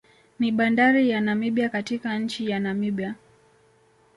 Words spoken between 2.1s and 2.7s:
nchi ya